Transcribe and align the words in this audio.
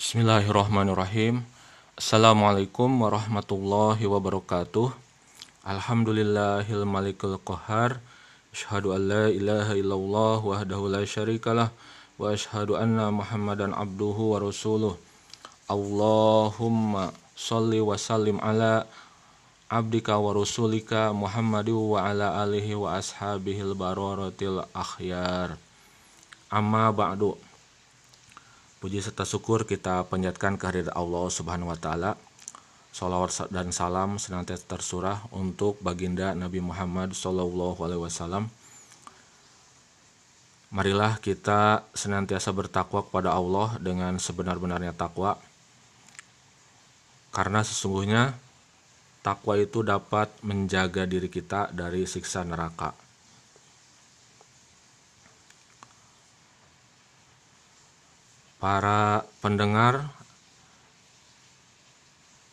Bismillahirrahmanirrahim. 0.00 1.44
Assalamualaikum 1.92 2.88
warahmatullahi 2.88 4.00
wabarakatuh. 4.08 4.96
Alhamdulillahil 5.60 6.88
malikul 6.88 7.36
qahar. 7.44 8.00
Asyhadu 8.48 8.96
an 8.96 9.12
la 9.12 9.28
ilaha 9.28 9.76
illallah 9.76 10.40
wahdahu 10.40 10.88
la 10.88 11.04
syarikalah 11.04 11.68
wa 12.16 12.32
asyhadu 12.32 12.80
anna 12.80 13.12
Muhammadan 13.12 13.76
abduhu 13.76 14.32
wa 14.32 14.40
rasuluh. 14.40 14.96
Allahumma 15.68 17.12
shalli 17.36 17.84
wa 17.84 17.92
sallim 18.00 18.40
ala 18.40 18.88
abdika 19.68 20.16
wa 20.16 20.32
rasulika 20.32 21.12
Muhammadi 21.12 21.76
wa 21.76 22.08
ala 22.08 22.40
alihi 22.40 22.72
wa 22.72 22.96
ashabihil 22.96 23.76
bararatil 23.76 24.64
akhyar. 24.72 25.60
Amma 26.48 26.88
ba'du. 26.88 27.49
Puji 28.80 29.04
serta 29.04 29.28
syukur 29.28 29.68
kita 29.68 30.08
panjatkan 30.08 30.56
kehadirat 30.56 30.96
Allah 30.96 31.28
Subhanahu 31.28 31.68
wa 31.68 31.76
taala. 31.76 32.16
Salawat 32.96 33.52
dan 33.52 33.76
salam 33.76 34.16
senantiasa 34.16 34.64
tersurah 34.64 35.20
untuk 35.36 35.76
baginda 35.84 36.32
Nabi 36.32 36.64
Muhammad 36.64 37.12
sallallahu 37.12 37.76
alaihi 37.84 38.00
wasallam. 38.00 38.48
Marilah 40.72 41.20
kita 41.20 41.84
senantiasa 41.92 42.56
bertakwa 42.56 43.04
kepada 43.04 43.36
Allah 43.36 43.76
dengan 43.84 44.16
sebenar-benarnya 44.16 44.96
takwa. 44.96 45.36
Karena 47.36 47.60
sesungguhnya 47.60 48.32
takwa 49.20 49.60
itu 49.60 49.84
dapat 49.84 50.32
menjaga 50.40 51.04
diri 51.04 51.28
kita 51.28 51.68
dari 51.68 52.08
siksa 52.08 52.48
neraka. 52.48 52.96
Para 58.60 59.24
pendengar 59.40 60.12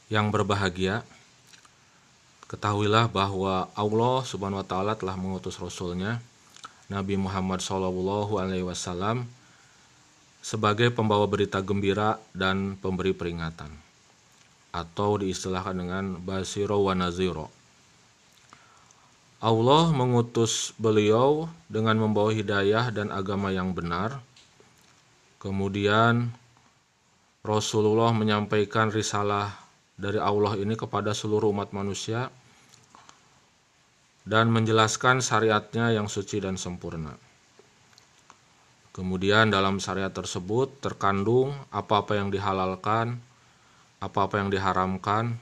yang 0.08 0.32
berbahagia, 0.32 1.04
ketahuilah 2.48 3.12
bahwa 3.12 3.68
Allah 3.76 4.18
Subhanahu 4.24 4.64
wa 4.64 4.68
taala 4.68 4.96
telah 4.96 5.20
mengutus 5.20 5.60
rasulnya 5.60 6.24
Nabi 6.88 7.20
Muhammad 7.20 7.60
Shallallahu 7.60 8.40
alaihi 8.40 8.64
wasallam 8.64 9.28
sebagai 10.40 10.88
pembawa 10.96 11.28
berita 11.28 11.60
gembira 11.60 12.16
dan 12.32 12.80
pemberi 12.80 13.12
peringatan 13.12 13.68
atau 14.72 15.20
diistilahkan 15.20 15.76
dengan 15.76 16.16
basiro 16.24 16.80
wa 16.88 16.96
naziro. 16.96 17.52
Allah 19.44 19.92
mengutus 19.92 20.72
beliau 20.80 21.52
dengan 21.68 22.00
membawa 22.00 22.32
hidayah 22.32 22.96
dan 22.96 23.12
agama 23.12 23.52
yang 23.52 23.76
benar 23.76 24.24
Kemudian 25.38 26.34
Rasulullah 27.46 28.10
menyampaikan 28.10 28.90
risalah 28.90 29.54
dari 29.94 30.18
Allah 30.18 30.58
ini 30.58 30.74
kepada 30.74 31.14
seluruh 31.14 31.54
umat 31.54 31.78
manusia 31.78 32.34
dan 34.26 34.50
menjelaskan 34.50 35.22
syariatnya 35.22 35.94
yang 35.94 36.10
suci 36.10 36.42
dan 36.42 36.58
sempurna. 36.58 37.14
Kemudian 38.98 39.54
dalam 39.54 39.78
syariat 39.78 40.10
tersebut 40.10 40.82
terkandung 40.82 41.54
apa-apa 41.70 42.18
yang 42.18 42.34
dihalalkan, 42.34 43.22
apa-apa 44.02 44.42
yang 44.42 44.50
diharamkan, 44.50 45.38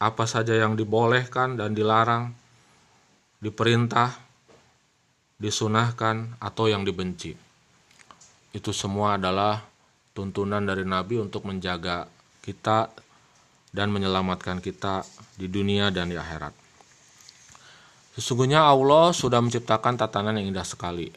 apa 0.00 0.24
saja 0.24 0.56
yang 0.56 0.72
dibolehkan 0.72 1.60
dan 1.60 1.76
dilarang, 1.76 2.32
diperintah, 3.44 4.16
disunahkan, 5.36 6.40
atau 6.40 6.64
yang 6.72 6.80
dibenci 6.80 7.45
itu 8.56 8.72
semua 8.72 9.20
adalah 9.20 9.60
tuntunan 10.16 10.64
dari 10.64 10.88
Nabi 10.88 11.20
untuk 11.20 11.44
menjaga 11.44 12.08
kita 12.40 12.88
dan 13.68 13.92
menyelamatkan 13.92 14.64
kita 14.64 15.04
di 15.36 15.44
dunia 15.52 15.92
dan 15.92 16.08
di 16.08 16.16
akhirat. 16.16 16.56
Sesungguhnya 18.16 18.64
Allah 18.64 19.12
sudah 19.12 19.44
menciptakan 19.44 20.00
tatanan 20.00 20.40
yang 20.40 20.56
indah 20.56 20.64
sekali. 20.64 21.12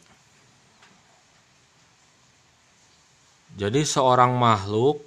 Jadi 3.56 3.80
seorang 3.88 4.36
makhluk 4.36 5.00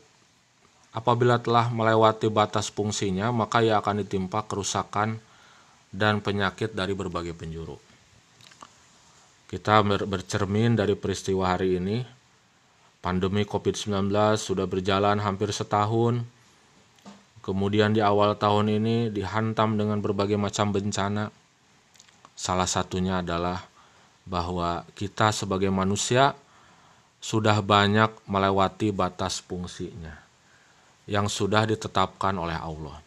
apabila 0.89 1.37
telah 1.37 1.69
melewati 1.69 2.33
batas 2.33 2.73
fungsinya, 2.73 3.29
maka 3.29 3.61
ia 3.61 3.77
akan 3.77 4.01
ditimpa 4.01 4.41
kerusakan 4.49 5.21
dan 5.93 6.17
penyakit 6.17 6.73
dari 6.73 6.97
berbagai 6.97 7.37
penjuru. 7.37 7.77
Kita 9.53 9.85
bercermin 9.85 10.73
dari 10.73 10.97
peristiwa 10.97 11.53
hari 11.53 11.77
ini, 11.77 12.01
Pandemi 13.03 13.43
COVID-19 13.43 14.07
sudah 14.39 14.63
berjalan 14.63 15.19
hampir 15.19 15.51
setahun. 15.51 16.23
Kemudian 17.43 17.91
di 17.91 17.99
awal 17.99 18.39
tahun 18.39 18.79
ini 18.79 19.11
dihantam 19.11 19.75
dengan 19.75 19.99
berbagai 19.99 20.39
macam 20.39 20.71
bencana. 20.71 21.27
Salah 22.31 22.63
satunya 22.63 23.19
adalah 23.19 23.67
bahwa 24.23 24.87
kita 24.95 25.35
sebagai 25.35 25.67
manusia 25.67 26.31
sudah 27.19 27.59
banyak 27.59 28.07
melewati 28.23 28.95
batas 28.95 29.43
fungsinya 29.43 30.15
yang 31.03 31.27
sudah 31.27 31.67
ditetapkan 31.67 32.31
oleh 32.39 32.55
Allah. 32.55 33.03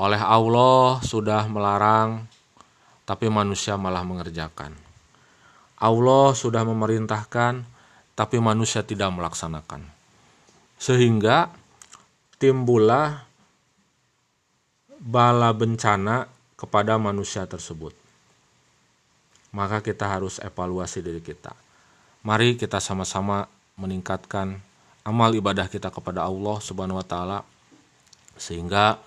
Oleh 0.00 0.20
Allah 0.24 1.04
sudah 1.04 1.44
melarang, 1.52 2.24
tapi 3.04 3.28
manusia 3.28 3.76
malah 3.76 4.04
mengerjakan. 4.08 4.72
Allah 5.76 6.32
sudah 6.32 6.64
memerintahkan, 6.64 7.76
tapi 8.18 8.42
manusia 8.42 8.82
tidak 8.82 9.14
melaksanakan. 9.14 9.86
Sehingga 10.74 11.54
timbullah 12.42 13.22
bala 14.98 15.54
bencana 15.54 16.26
kepada 16.58 16.98
manusia 16.98 17.46
tersebut. 17.46 17.94
Maka 19.54 19.78
kita 19.78 20.10
harus 20.10 20.42
evaluasi 20.42 20.98
diri 20.98 21.22
kita. 21.22 21.54
Mari 22.26 22.58
kita 22.58 22.82
sama-sama 22.82 23.46
meningkatkan 23.78 24.58
amal 25.06 25.30
ibadah 25.38 25.70
kita 25.70 25.94
kepada 25.94 26.26
Allah 26.26 26.58
Subhanahu 26.58 26.98
wa 26.98 27.06
taala 27.06 27.38
sehingga 28.34 28.98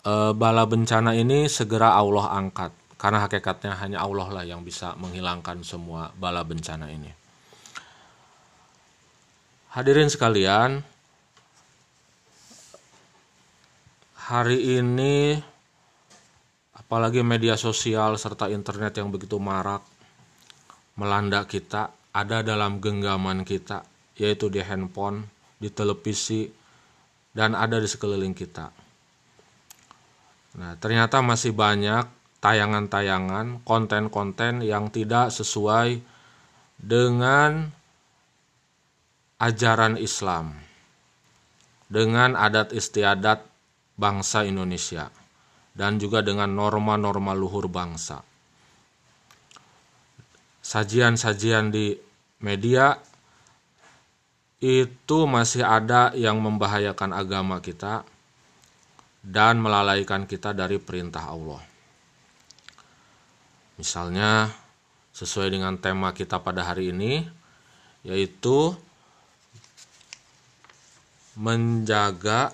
e, 0.00 0.32
bala 0.32 0.64
bencana 0.64 1.12
ini 1.12 1.46
segera 1.46 1.92
Allah 1.92 2.32
angkat 2.32 2.72
karena 2.96 3.28
hakikatnya 3.28 3.76
hanya 3.76 4.00
Allah 4.00 4.32
lah 4.32 4.44
yang 4.48 4.64
bisa 4.64 4.96
menghilangkan 4.96 5.60
semua 5.60 6.10
bala 6.16 6.40
bencana 6.40 6.88
ini. 6.88 7.25
Hadirin 9.76 10.08
sekalian, 10.08 10.80
hari 14.16 14.80
ini 14.80 15.36
apalagi 16.72 17.20
media 17.20 17.60
sosial 17.60 18.16
serta 18.16 18.48
internet 18.48 18.96
yang 18.96 19.12
begitu 19.12 19.36
marak 19.36 19.84
melanda 20.96 21.44
kita 21.44 21.92
ada 22.08 22.40
dalam 22.40 22.80
genggaman 22.80 23.44
kita 23.44 23.84
yaitu 24.16 24.48
di 24.48 24.64
handphone, 24.64 25.28
di 25.60 25.68
televisi 25.68 26.48
dan 27.36 27.52
ada 27.52 27.76
di 27.76 27.84
sekeliling 27.84 28.32
kita. 28.32 28.72
Nah, 30.56 30.72
ternyata 30.80 31.20
masih 31.20 31.52
banyak 31.52 32.08
tayangan-tayangan, 32.40 33.60
konten-konten 33.60 34.64
yang 34.64 34.88
tidak 34.88 35.28
sesuai 35.36 36.00
dengan 36.80 37.75
ajaran 39.36 40.00
Islam 40.00 40.56
dengan 41.86 42.34
adat 42.34 42.72
istiadat 42.72 43.44
bangsa 43.96 44.48
Indonesia 44.48 45.12
dan 45.76 46.00
juga 46.00 46.24
dengan 46.24 46.48
norma-norma 46.56 47.36
luhur 47.36 47.68
bangsa. 47.68 48.24
Sajian-sajian 50.64 51.70
di 51.70 51.94
media 52.42 52.96
itu 54.58 55.28
masih 55.28 55.62
ada 55.62 56.10
yang 56.16 56.40
membahayakan 56.40 57.12
agama 57.12 57.60
kita 57.60 58.02
dan 59.20 59.60
melalaikan 59.60 60.24
kita 60.24 60.56
dari 60.56 60.80
perintah 60.80 61.28
Allah. 61.28 61.60
Misalnya, 63.76 64.48
sesuai 65.12 65.52
dengan 65.52 65.76
tema 65.76 66.16
kita 66.16 66.40
pada 66.40 66.64
hari 66.64 66.90
ini, 66.90 67.28
yaitu 68.00 68.72
menjaga 71.36 72.50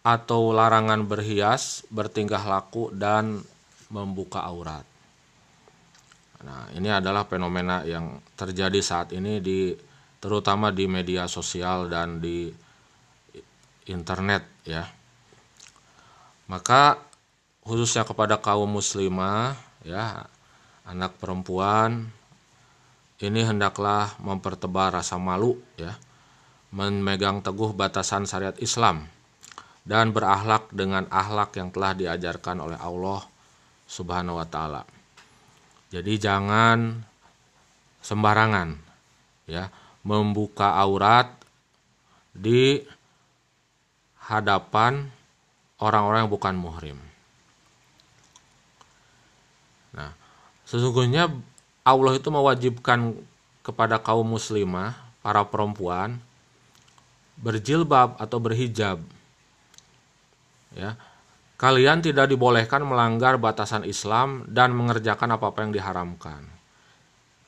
atau 0.00 0.56
larangan 0.56 1.04
berhias, 1.04 1.84
bertingkah 1.92 2.40
laku 2.40 2.88
dan 2.96 3.44
membuka 3.92 4.40
aurat. 4.40 4.84
Nah, 6.40 6.72
ini 6.72 6.88
adalah 6.88 7.28
fenomena 7.28 7.84
yang 7.84 8.16
terjadi 8.32 8.80
saat 8.80 9.12
ini 9.12 9.44
di 9.44 9.76
terutama 10.16 10.72
di 10.72 10.88
media 10.88 11.28
sosial 11.28 11.92
dan 11.92 12.16
di 12.16 12.48
internet 13.92 14.64
ya. 14.64 14.88
Maka 16.48 16.96
khususnya 17.60 18.08
kepada 18.08 18.40
kaum 18.40 18.72
muslimah 18.72 19.52
ya, 19.84 20.24
anak 20.88 21.12
perempuan 21.20 22.08
ini 23.20 23.44
hendaklah 23.44 24.16
mempertebal 24.16 24.96
rasa 24.96 25.20
malu 25.20 25.60
ya, 25.76 25.92
memegang 26.72 27.44
teguh 27.44 27.76
batasan 27.76 28.24
syariat 28.24 28.56
Islam 28.56 29.04
dan 29.84 30.16
berakhlak 30.16 30.72
dengan 30.72 31.04
akhlak 31.12 31.52
yang 31.60 31.68
telah 31.68 31.92
diajarkan 31.92 32.64
oleh 32.64 32.80
Allah 32.80 33.20
Subhanahu 33.84 34.40
wa 34.40 34.46
taala. 34.48 34.82
Jadi 35.92 36.16
jangan 36.16 37.02
sembarangan 38.00 38.78
ya 39.50 39.68
membuka 40.06 40.80
aurat 40.80 41.28
di 42.32 42.80
hadapan 44.30 45.10
orang-orang 45.82 46.24
yang 46.24 46.32
bukan 46.32 46.54
muhrim. 46.56 46.98
Nah, 49.90 50.14
sesungguhnya 50.64 51.26
Allah 51.90 52.14
itu 52.14 52.30
mewajibkan 52.30 53.18
kepada 53.66 53.98
kaum 53.98 54.24
muslimah, 54.24 54.94
para 55.20 55.44
perempuan 55.44 56.16
berjilbab 57.40 58.20
atau 58.20 58.38
berhijab. 58.40 59.00
Ya. 60.76 60.96
Kalian 61.60 62.00
tidak 62.00 62.32
dibolehkan 62.32 62.80
melanggar 62.88 63.36
batasan 63.36 63.84
Islam 63.84 64.48
dan 64.48 64.72
mengerjakan 64.72 65.36
apa-apa 65.36 65.68
yang 65.68 65.72
diharamkan. 65.76 66.48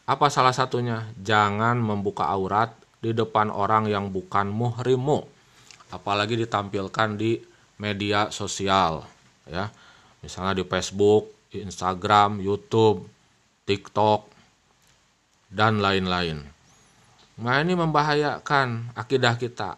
Apa 0.05 0.29
salah 0.29 0.53
satunya? 0.53 1.09
Jangan 1.17 1.81
membuka 1.81 2.29
aurat 2.29 2.77
di 3.01 3.17
depan 3.17 3.49
orang 3.49 3.89
yang 3.89 4.13
bukan 4.13 4.53
muhrimu. 4.53 5.25
Apalagi 5.89 6.37
ditampilkan 6.37 7.17
di 7.17 7.41
media 7.81 8.29
sosial, 8.29 9.05
ya. 9.49 9.73
Misalnya 10.21 10.61
di 10.61 10.65
Facebook, 10.69 11.33
Instagram, 11.53 12.41
YouTube, 12.41 13.09
TikTok, 13.65 14.32
dan 15.53 15.85
lain-lain. 15.85 16.41
Nah 17.45 17.61
ini 17.61 17.77
membahayakan 17.77 18.97
akidah 18.97 19.37
kita. 19.37 19.77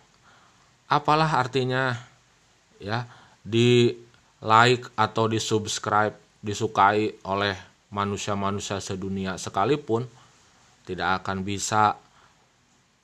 Apalah 0.86 1.42
artinya 1.42 1.98
ya 2.78 3.10
di 3.42 3.90
like 4.38 4.86
atau 4.94 5.26
di 5.26 5.42
subscribe 5.42 6.14
disukai 6.38 7.18
oleh 7.26 7.58
manusia-manusia 7.90 8.78
sedunia 8.78 9.34
sekalipun 9.34 10.06
tidak 10.86 11.24
akan 11.24 11.42
bisa 11.42 11.98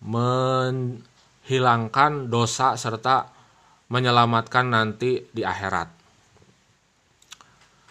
menghilangkan 0.04 2.28
dosa 2.30 2.78
serta 2.78 3.26
menyelamatkan 3.90 4.70
nanti 4.70 5.26
di 5.34 5.42
akhirat. 5.42 5.90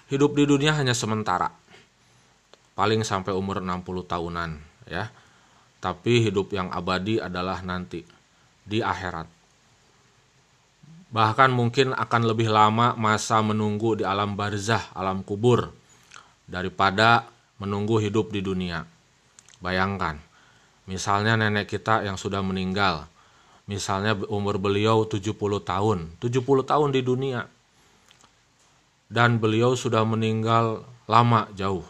Hidup 0.09 0.33
di 0.33 0.41
dunia 0.47 0.73
hanya 0.73 0.95
sementara. 0.95 1.51
Paling 2.73 3.03
sampai 3.03 3.35
umur 3.35 3.59
60 3.59 3.83
tahunan 4.07 4.68
ya. 4.89 5.13
Tapi 5.79 6.27
hidup 6.27 6.51
yang 6.51 6.73
abadi 6.73 7.21
adalah 7.21 7.63
nanti 7.63 8.03
di 8.65 8.83
akhirat 8.83 9.39
bahkan 11.09 11.49
mungkin 11.49 11.91
akan 11.97 12.21
lebih 12.21 12.53
lama 12.53 12.93
masa 12.93 13.41
menunggu 13.41 13.97
di 13.97 14.05
alam 14.05 14.37
barzah, 14.37 14.93
alam 14.93 15.25
kubur 15.25 15.73
daripada 16.45 17.25
menunggu 17.57 17.97
hidup 17.97 18.29
di 18.29 18.45
dunia. 18.45 18.85
Bayangkan, 19.59 20.21
misalnya 20.85 21.35
nenek 21.35 21.67
kita 21.67 22.05
yang 22.05 22.15
sudah 22.15 22.39
meninggal, 22.45 23.09
misalnya 23.65 24.15
umur 24.29 24.61
beliau 24.61 25.03
70 25.03 25.33
tahun, 25.65 25.97
70 26.21 26.63
tahun 26.63 26.89
di 26.93 27.01
dunia. 27.03 27.43
Dan 29.09 29.41
beliau 29.41 29.73
sudah 29.73 30.05
meninggal 30.05 30.85
lama 31.09 31.49
jauh. 31.57 31.81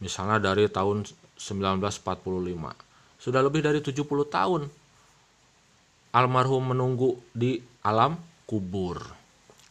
Misalnya 0.00 0.40
dari 0.40 0.64
tahun 0.72 1.04
1945. 1.36 3.20
Sudah 3.20 3.40
lebih 3.44 3.60
dari 3.64 3.80
70 3.80 4.02
tahun 4.28 4.62
almarhum 6.16 6.72
menunggu 6.72 7.20
di 7.36 7.60
alam 7.84 8.16
kubur. 8.48 9.04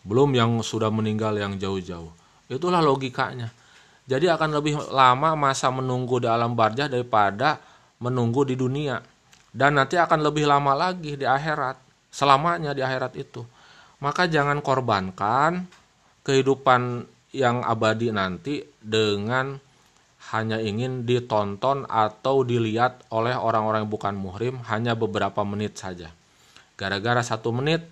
Belum 0.05 0.29
yang 0.37 0.61
sudah 0.61 0.93
meninggal 0.93 1.33
yang 1.33 1.57
jauh-jauh. 1.57 2.13
Itulah 2.45 2.85
logikanya. 2.85 3.49
Jadi 4.05 4.29
akan 4.29 4.49
lebih 4.53 4.77
lama 4.93 5.33
masa 5.33 5.73
menunggu 5.73 6.21
di 6.21 6.29
alam 6.29 6.53
barjah 6.53 6.85
daripada 6.85 7.57
menunggu 7.97 8.45
di 8.45 8.53
dunia. 8.53 9.01
Dan 9.49 9.81
nanti 9.81 9.97
akan 9.97 10.21
lebih 10.21 10.45
lama 10.45 10.77
lagi 10.77 11.17
di 11.17 11.25
akhirat. 11.25 11.81
Selamanya 12.13 12.77
di 12.77 12.85
akhirat 12.85 13.17
itu. 13.17 13.41
Maka 14.05 14.29
jangan 14.29 14.61
korbankan 14.61 15.65
kehidupan 16.21 17.01
yang 17.33 17.65
abadi 17.65 18.13
nanti 18.13 18.61
dengan 18.77 19.57
hanya 20.33 20.57
ingin 20.57 21.05
ditonton 21.05 21.85
atau 21.85 22.41
dilihat 22.41 23.05
oleh 23.13 23.37
orang-orang 23.37 23.85
yang 23.85 23.93
bukan 23.93 24.15
muhrim 24.17 24.57
hanya 24.65 24.97
beberapa 24.97 25.45
menit 25.45 25.77
saja. 25.77 26.09
Gara-gara 26.79 27.21
satu 27.21 27.53
menit 27.53 27.85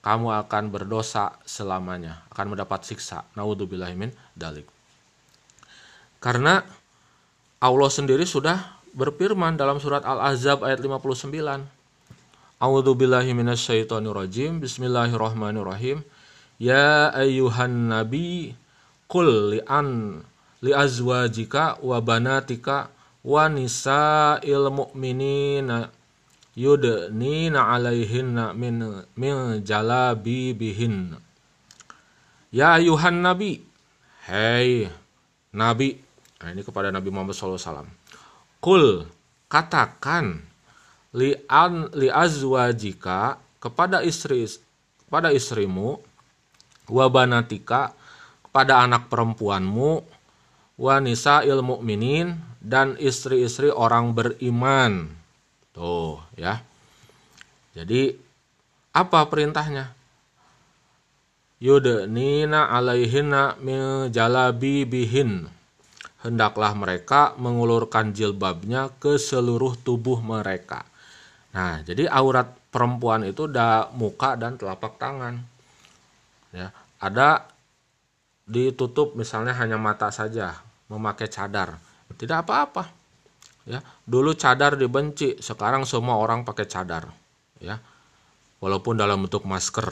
kamu 0.00 0.32
akan 0.44 0.72
berdosa 0.72 1.36
selamanya, 1.44 2.24
akan 2.32 2.56
mendapat 2.56 2.84
siksa. 2.84 3.24
Naudzubillahimin 3.36 4.12
dalik. 4.36 4.64
Karena 6.20 6.60
Allah 7.60 7.90
sendiri 7.92 8.24
sudah 8.28 8.80
berfirman 8.92 9.56
dalam 9.56 9.80
surat 9.80 10.04
Al-Ahzab 10.04 10.64
ayat 10.64 10.80
59. 10.80 11.32
A'udzubillahi 12.60 13.32
minasyaitonirrajim. 13.32 14.60
Bismillahirrahmanirrahim. 14.60 16.04
Ya 16.60 17.08
ayyuhan 17.16 17.88
nabi 17.88 18.52
qul 19.08 19.56
li'an 19.56 20.20
li 20.60 20.72
azwajika 20.72 21.80
wa 21.80 21.98
banatika 22.00 22.92
wa 23.24 23.48
nisa'il 23.48 24.68
mu'minina 24.68 25.88
yudnina 26.56 27.72
alaihinna 27.72 28.52
min 28.52 29.04
min 29.16 29.36
bihin 30.56 31.16
ya 32.52 32.76
ayuhan 32.76 33.22
nabi. 33.24 33.62
Hei 34.28 34.86
nabi. 35.56 35.98
Nah, 36.40 36.56
ini 36.56 36.64
kepada 36.64 36.88
Nabi 36.88 37.12
Muhammad 37.12 37.36
SAW 37.36 37.84
kul 38.60 39.04
katakan 39.48 40.40
li 41.16 41.36
an 41.48 41.88
li 41.96 42.08
azwajika 42.08 43.40
kepada 43.60 44.00
istri 44.04 44.46
kepada 45.04 45.32
istrimu 45.32 46.00
wabanatika 46.88 47.92
kepada 48.46 48.84
anak 48.84 49.08
perempuanmu 49.12 50.04
wanisa 50.80 51.44
ilmu 51.44 51.84
minin 51.84 52.40
dan 52.64 52.96
istri-istri 52.96 53.68
orang 53.68 54.16
beriman 54.16 55.12
Tuh 55.76 56.18
ya. 56.34 56.64
Jadi 57.76 58.10
apa 58.90 59.20
perintahnya? 59.30 59.94
Yudnina 61.60 62.72
alaihinna 62.72 63.60
min 63.62 64.10
jalabi 64.10 64.88
bihin. 64.88 65.46
Hendaklah 66.20 66.76
mereka 66.76 67.32
mengulurkan 67.36 68.12
jilbabnya 68.12 68.92
ke 69.00 69.16
seluruh 69.16 69.76
tubuh 69.78 70.20
mereka. 70.20 70.84
Nah, 71.56 71.80
jadi 71.80 72.12
aurat 72.12 72.50
perempuan 72.68 73.24
itu 73.24 73.48
ada 73.48 73.88
muka 73.96 74.36
dan 74.36 74.60
telapak 74.60 75.00
tangan. 75.00 75.40
Ya, 76.52 76.74
ada 77.00 77.48
ditutup 78.44 79.16
misalnya 79.16 79.54
hanya 79.56 79.78
mata 79.80 80.12
saja, 80.12 80.60
memakai 80.90 81.30
cadar. 81.30 81.78
Tidak 82.10 82.42
apa-apa. 82.42 82.84
Ya 83.64 83.78
dulu 84.02 84.34
cadar 84.34 84.74
dibenci 84.74 85.38
sekarang 85.38 85.86
semua 85.86 86.18
orang 86.18 86.42
pakai 86.42 86.66
cadar. 86.66 87.06
Ya 87.62 87.78
walaupun 88.58 88.98
dalam 88.98 89.24
bentuk 89.24 89.46
masker. 89.46 89.88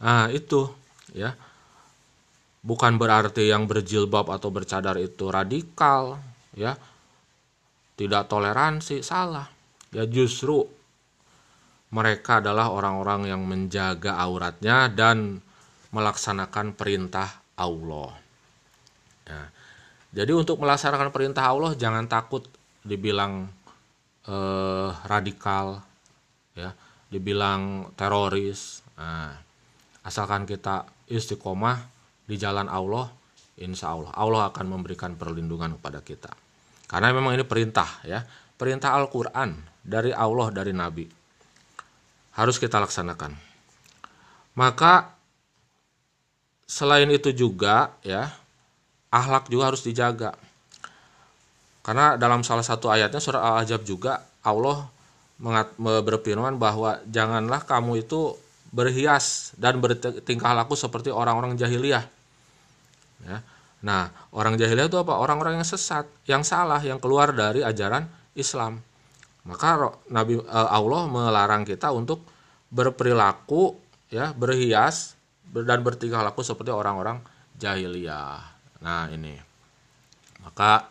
Nah 0.00 0.26
itu 0.38 0.70
ya. 1.12 1.34
Bukan 2.60 3.00
berarti 3.00 3.48
yang 3.48 3.64
berjilbab 3.64 4.28
atau 4.28 4.52
bercadar 4.52 4.94
itu 5.00 5.26
radikal 5.32 6.20
ya. 6.54 6.78
Tidak 7.98 8.24
toleransi 8.30 9.02
salah. 9.04 9.48
Ya 9.90 10.06
justru 10.06 10.62
mereka 11.90 12.38
adalah 12.38 12.70
orang-orang 12.70 13.26
yang 13.26 13.42
menjaga 13.42 14.14
auratnya 14.14 14.86
dan 14.92 15.42
melaksanakan 15.90 16.78
perintah 16.78 17.42
Allah. 17.58 18.19
Ya. 19.30 19.42
Jadi 20.10 20.34
untuk 20.34 20.58
melaksanakan 20.58 21.14
perintah 21.14 21.46
Allah 21.46 21.78
jangan 21.78 22.10
takut 22.10 22.42
dibilang 22.82 23.46
eh, 24.26 24.90
radikal, 25.06 25.78
ya, 26.58 26.74
dibilang 27.06 27.94
teroris. 27.94 28.82
Nah, 28.98 29.38
asalkan 30.02 30.50
kita 30.50 30.82
istiqomah 31.06 31.78
di 32.26 32.34
jalan 32.34 32.66
Allah, 32.66 33.06
insya 33.62 33.94
Allah 33.94 34.10
Allah 34.18 34.50
akan 34.50 34.66
memberikan 34.66 35.14
perlindungan 35.14 35.78
kepada 35.78 36.02
kita. 36.02 36.30
Karena 36.90 37.14
memang 37.14 37.38
ini 37.38 37.46
perintah, 37.46 38.02
ya, 38.02 38.26
perintah 38.58 38.98
Al-Quran 38.98 39.54
dari 39.86 40.10
Allah 40.10 40.50
dari 40.50 40.74
Nabi 40.74 41.06
harus 42.34 42.58
kita 42.58 42.82
laksanakan. 42.82 43.34
Maka 44.58 45.14
selain 46.66 47.10
itu 47.10 47.30
juga, 47.30 47.94
ya, 48.02 48.34
Ahlak 49.10 49.50
juga 49.50 49.74
harus 49.74 49.82
dijaga. 49.82 50.38
Karena 51.82 52.14
dalam 52.14 52.46
salah 52.46 52.62
satu 52.62 52.86
ayatnya 52.86 53.18
surah 53.18 53.42
Al-Ahzab 53.42 53.82
juga 53.82 54.22
Allah 54.46 54.86
berfirman 55.80 56.60
bahwa 56.60 57.00
janganlah 57.08 57.64
kamu 57.64 58.04
itu 58.04 58.36
berhias 58.70 59.56
dan 59.58 59.82
bertingkah 59.82 60.54
laku 60.54 60.78
seperti 60.78 61.10
orang-orang 61.10 61.58
jahiliyah. 61.58 62.04
Ya. 63.26 63.42
Nah, 63.80 64.12
orang 64.30 64.60
jahiliyah 64.60 64.92
itu 64.92 65.00
apa? 65.00 65.16
Orang-orang 65.16 65.58
yang 65.58 65.66
sesat, 65.66 66.04
yang 66.28 66.44
salah, 66.44 66.78
yang 66.84 67.00
keluar 67.00 67.32
dari 67.32 67.64
ajaran 67.64 68.06
Islam. 68.36 68.78
Maka 69.48 69.96
Nabi 70.12 70.36
eh, 70.36 70.68
Allah 70.70 71.08
melarang 71.08 71.64
kita 71.64 71.88
untuk 71.90 72.22
berperilaku 72.68 73.74
ya, 74.12 74.36
berhias 74.36 75.16
dan 75.50 75.80
bertingkah 75.82 76.22
laku 76.22 76.44
seperti 76.44 76.70
orang-orang 76.70 77.18
jahiliyah. 77.58 78.49
Nah, 78.80 79.08
ini. 79.12 79.36
Maka 80.40 80.88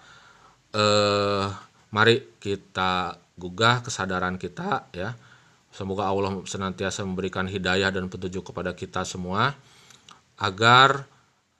eh 0.74 1.50
mari 1.90 2.22
kita 2.38 3.18
gugah 3.38 3.82
kesadaran 3.82 4.38
kita 4.38 4.90
ya. 4.94 5.18
Semoga 5.70 6.10
Allah 6.10 6.42
senantiasa 6.46 7.06
memberikan 7.06 7.46
hidayah 7.46 7.94
dan 7.94 8.10
petunjuk 8.10 8.50
kepada 8.54 8.74
kita 8.74 9.06
semua 9.06 9.54
agar 10.42 11.06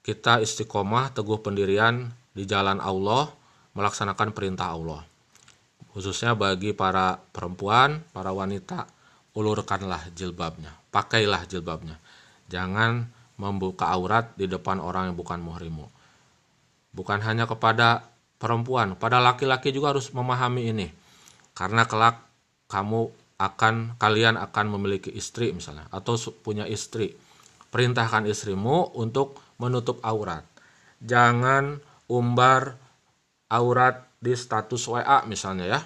kita 0.02 0.42
istiqomah 0.42 1.14
teguh 1.14 1.38
pendirian 1.38 2.10
di 2.34 2.42
jalan 2.48 2.82
Allah 2.82 3.30
melaksanakan 3.74 4.34
perintah 4.34 4.74
Allah. 4.74 5.06
Khususnya 5.90 6.38
bagi 6.38 6.70
para 6.70 7.18
perempuan, 7.34 8.02
para 8.14 8.30
wanita, 8.30 8.86
ulurkanlah 9.34 10.10
jilbabnya, 10.14 10.70
pakailah 10.94 11.46
jilbabnya. 11.50 11.98
Jangan 12.50 13.06
membuka 13.38 13.90
aurat 13.90 14.34
di 14.38 14.46
depan 14.46 14.78
orang 14.78 15.10
yang 15.10 15.16
bukan 15.18 15.42
muhrimu. 15.42 15.86
Bukan 16.90 17.22
hanya 17.22 17.46
kepada 17.46 18.10
perempuan, 18.40 18.98
pada 18.98 19.22
laki-laki 19.22 19.70
juga 19.70 19.94
harus 19.94 20.10
memahami 20.10 20.72
ini. 20.72 20.88
Karena 21.54 21.84
kelak 21.86 22.24
kamu 22.70 23.10
akan 23.40 23.96
kalian 23.96 24.36
akan 24.36 24.66
memiliki 24.76 25.08
istri 25.12 25.52
misalnya 25.56 25.88
atau 25.88 26.16
punya 26.44 26.68
istri. 26.68 27.16
Perintahkan 27.70 28.26
istrimu 28.26 28.98
untuk 28.98 29.38
menutup 29.62 30.02
aurat. 30.02 30.42
Jangan 30.98 31.78
umbar 32.10 32.74
aurat 33.46 34.10
di 34.18 34.34
status 34.34 34.90
WA 34.90 35.22
misalnya 35.24 35.66
ya. 35.70 35.80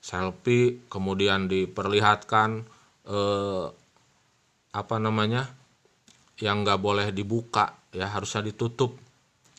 Selfie 0.00 0.88
kemudian 0.88 1.50
diperlihatkan 1.50 2.64
eh, 3.04 3.66
apa 4.72 4.96
namanya 4.96 5.52
yang 6.38 6.62
nggak 6.62 6.80
boleh 6.80 7.06
dibuka 7.10 7.74
ya 7.92 8.08
harusnya 8.08 8.46
ditutup. 8.48 8.96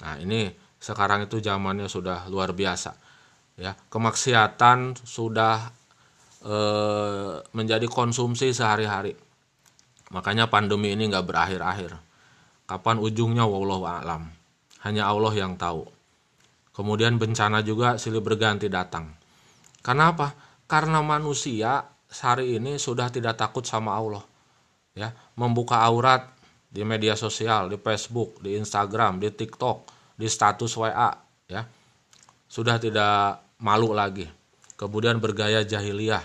Nah 0.01 0.15
ini 0.17 0.50
sekarang 0.79 1.27
itu 1.27 1.43
zamannya 1.43 1.91
sudah 1.91 2.31
luar 2.31 2.55
biasa 2.55 2.95
ya. 3.59 3.75
Kemaksiatan 3.91 4.95
sudah 5.03 5.67
e, 6.39 6.55
menjadi 7.51 7.86
konsumsi 7.91 8.55
sehari-hari. 8.55 9.13
Makanya 10.09 10.48
pandemi 10.48 10.95
ini 10.95 11.12
nggak 11.12 11.27
berakhir-akhir. 11.27 12.00
Kapan 12.65 12.98
ujungnya? 12.98 13.45
Wallahu 13.45 13.86
alam. 13.86 14.31
Hanya 14.81 15.05
Allah 15.12 15.36
yang 15.36 15.59
tahu. 15.59 15.86
Kemudian 16.71 17.19
bencana 17.19 17.59
juga 17.59 18.00
silih 18.00 18.24
berganti 18.24 18.71
datang. 18.71 19.12
Karena 19.83 20.15
apa 20.15 20.31
karena 20.63 21.03
manusia 21.03 21.83
hari 22.24 22.55
ini 22.55 22.79
sudah 22.79 23.12
tidak 23.12 23.36
takut 23.36 23.67
sama 23.67 24.00
Allah 24.00 24.24
ya. 24.95 25.12
Membuka 25.36 25.83
aurat 25.83 26.31
di 26.71 26.88
media 26.88 27.19
sosial 27.19 27.67
di 27.67 27.77
Facebook 27.81 28.39
di 28.39 28.55
Instagram 28.55 29.19
di 29.19 29.27
TikTok 29.33 29.98
di 30.19 30.27
status 30.27 30.75
WA 30.75 31.15
ya. 31.47 31.63
Sudah 32.51 32.75
tidak 32.75 33.39
malu 33.63 33.95
lagi. 33.95 34.27
Kemudian 34.75 35.23
bergaya 35.23 35.63
jahiliyah 35.63 36.23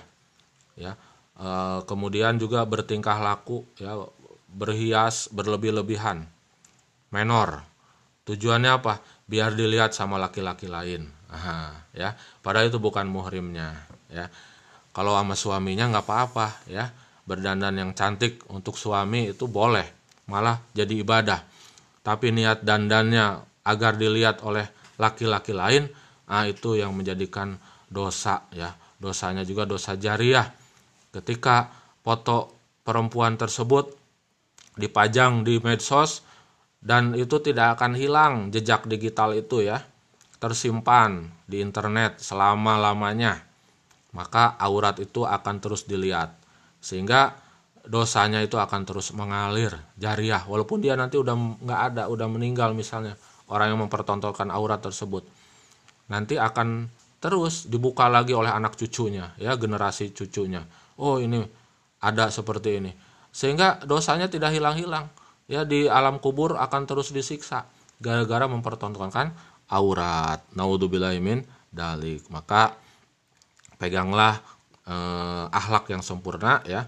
ya. 0.75 0.99
E, 1.39 1.49
kemudian 1.87 2.35
juga 2.43 2.67
bertingkah 2.67 3.23
laku 3.23 3.63
ya. 3.79 3.95
Berhias 4.51 5.31
berlebih-lebihan. 5.31 6.27
Menor. 7.15 7.63
Tujuannya 8.27 8.71
apa? 8.75 8.99
Biar 9.31 9.55
dilihat 9.55 9.95
sama 9.95 10.19
laki-laki 10.19 10.67
lain. 10.67 11.07
Aha, 11.31 11.87
ya. 11.95 12.19
Padahal 12.43 12.71
itu 12.71 12.83
bukan 12.83 13.07
muhrimnya 13.07 13.79
ya. 14.11 14.27
Kalau 14.95 15.15
sama 15.19 15.39
suaminya 15.39 15.91
nggak 15.91 16.07
apa-apa 16.07 16.67
ya. 16.67 16.91
Berdandan 17.25 17.79
yang 17.79 17.91
cantik 17.95 18.43
untuk 18.51 18.75
suami 18.75 19.31
itu 19.35 19.47
boleh. 19.47 19.87
Malah 20.31 20.59
jadi 20.75 21.03
ibadah. 21.03 21.41
Tapi 22.05 22.31
niat 22.31 22.63
dandannya 22.63 23.54
agar 23.65 23.97
dilihat 23.97 24.45
oleh 24.45 24.69
laki-laki 25.01 25.57
lain 25.57 25.89
ah 26.29 26.45
itu 26.49 26.77
yang 26.79 26.93
menjadikan 26.95 27.57
dosa 27.89 28.45
ya. 28.53 28.73
Dosanya 28.97 29.45
juga 29.45 29.69
dosa 29.69 29.99
jariah. 29.99 30.49
Ketika 31.13 31.69
foto 32.01 32.53
perempuan 32.85 33.37
tersebut 33.37 33.93
dipajang 34.75 35.45
di 35.45 35.61
medsos 35.61 36.25
dan 36.81 37.13
itu 37.17 37.41
tidak 37.41 37.81
akan 37.81 37.93
hilang 37.97 38.35
jejak 38.53 38.89
digital 38.89 39.37
itu 39.37 39.65
ya. 39.65 39.83
Tersimpan 40.41 41.33
di 41.49 41.65
internet 41.65 42.21
selama-lamanya. 42.21 43.41
Maka 44.15 44.55
aurat 44.61 45.01
itu 45.01 45.25
akan 45.25 45.57
terus 45.59 45.89
dilihat. 45.89 46.37
Sehingga 46.85 47.35
dosanya 47.85 48.41
itu 48.45 48.57
akan 48.61 48.85
terus 48.85 49.13
mengalir 49.17 49.73
jariah. 49.97 50.45
Walaupun 50.45 50.85
dia 50.85 50.97
nanti 50.97 51.17
udah 51.17 51.37
nggak 51.37 51.81
ada 51.93 52.03
udah 52.13 52.29
meninggal 52.29 52.77
misalnya 52.77 53.17
orang 53.49 53.75
yang 53.75 53.81
mempertontonkan 53.85 54.49
aurat 54.49 54.81
tersebut. 54.81 55.25
Nanti 56.09 56.37
akan 56.37 56.89
terus 57.21 57.65
dibuka 57.65 58.05
lagi 58.13 58.37
oleh 58.37 58.53
anak 58.53 58.77
cucunya 58.77 59.33
ya 59.41 59.57
generasi 59.57 60.13
cucunya. 60.13 60.65
Oh 61.01 61.17
ini 61.17 61.41
ada 62.05 62.29
seperti 62.29 62.85
ini. 62.85 62.93
Sehingga 63.35 63.83
dosanya 63.83 64.29
tidak 64.29 64.53
hilang-hilang. 64.55 65.09
Ya 65.45 65.65
di 65.65 65.89
alam 65.89 66.21
kubur 66.21 66.57
akan 66.57 66.89
terus 66.89 67.13
disiksa 67.13 67.69
gara-gara 68.01 68.45
mempertontonkan 68.49 69.33
aurat. 69.73 70.45
Naudzubillahimin 70.53 71.45
dalik. 71.73 72.29
Maka 72.29 72.77
peganglah 73.81 74.39
eh, 74.87 75.45
akhlak 75.51 75.91
yang 75.91 76.05
sempurna 76.05 76.61
ya 76.69 76.87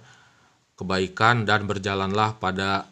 kebaikan 0.77 1.49
dan 1.49 1.65
berjalanlah 1.65 2.37
pada 2.37 2.85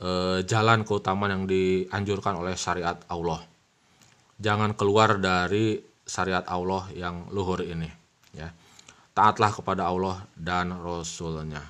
eh, 0.00 0.38
jalan 0.48 0.82
keutamaan 0.82 1.32
yang 1.32 1.44
dianjurkan 1.46 2.40
oleh 2.40 2.56
syariat 2.56 2.96
Allah. 3.06 3.44
Jangan 4.40 4.72
keluar 4.72 5.20
dari 5.20 5.76
syariat 6.08 6.42
Allah 6.48 6.88
yang 6.96 7.28
luhur 7.30 7.60
ini 7.60 7.86
ya. 8.34 8.48
Taatlah 9.12 9.52
kepada 9.52 9.86
Allah 9.86 10.24
dan 10.32 10.72
Rasulnya. 10.72 11.62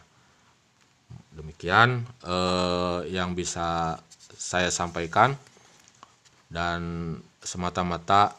Demikian 1.34 2.06
eh, 2.25 2.99
yang 3.10 3.34
bisa 3.34 3.99
saya 4.38 4.70
sampaikan. 4.70 5.34
Dan 6.50 7.14
semata-mata 7.46 8.34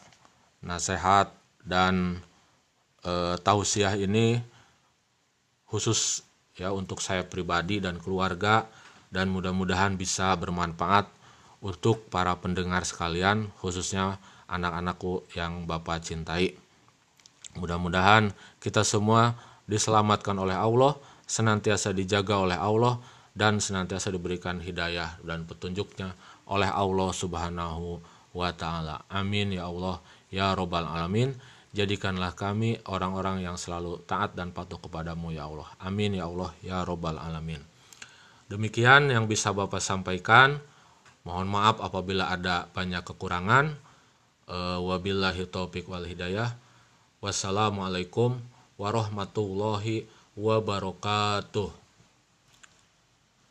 nasihat 0.60 1.31
dan 1.63 2.19
eh, 3.07 3.36
tausiah 3.41 3.95
ini 3.95 4.43
khusus 5.65 6.27
ya 6.60 6.75
untuk 6.75 7.00
saya 7.00 7.24
pribadi 7.24 7.79
dan 7.79 7.98
keluarga 7.98 8.67
dan 9.12 9.27
mudah-mudahan 9.30 10.00
bisa 10.00 10.34
bermanfaat 10.39 11.12
untuk 11.62 12.10
para 12.10 12.34
pendengar 12.39 12.88
sekalian 12.88 13.51
khususnya 13.62 14.18
anak-anakku 14.50 15.27
yang 15.38 15.70
Bapak 15.70 16.01
cintai. 16.01 16.58
Mudah-mudahan 17.60 18.32
kita 18.63 18.82
semua 18.88 19.36
diselamatkan 19.68 20.36
oleh 20.39 20.56
Allah, 20.56 20.96
senantiasa 21.27 21.91
dijaga 21.91 22.39
oleh 22.39 22.56
Allah 22.56 22.98
dan 23.32 23.60
senantiasa 23.63 24.12
diberikan 24.12 24.60
hidayah 24.60 25.20
dan 25.24 25.48
petunjuknya 25.48 26.15
oleh 26.48 26.68
Allah 26.68 27.12
Subhanahu 27.15 28.00
wa 28.36 28.50
taala. 28.56 29.03
Amin 29.12 29.56
ya 29.56 29.68
Allah 29.68 30.00
ya 30.32 30.56
robbal 30.56 30.88
alamin. 30.88 31.36
Jadikanlah 31.72 32.36
kami 32.36 32.84
orang-orang 32.91 33.48
yang 33.48 33.56
selalu 33.56 34.03
taat 34.03 34.36
dan 34.36 34.51
patuh 34.51 34.75
kepadamu 34.75 35.32
ya 35.32 35.48
Allah. 35.48 35.72
Amin 35.80 36.20
ya 36.20 36.27
Allah 36.27 36.51
ya 36.60 36.84
robbal 36.84 37.15
alamin. 37.15 37.70
Demikian 38.51 39.08
yang 39.08 39.31
bisa 39.31 39.55
Bapak 39.55 39.79
sampaikan. 39.79 40.60
Mohon 41.24 41.48
maaf 41.55 41.79
apabila 41.79 42.27
ada 42.27 42.67
banyak 42.75 43.00
kekurangan. 43.08 43.79
Uh, 44.51 44.84
wabillahi 44.84 45.48
taufik 45.48 45.88
wal 45.88 46.03
hidayah. 46.03 46.51
Wassalamualaikum 47.24 48.43
warahmatullahi 48.75 50.03
wabarakatuh. 50.36 51.80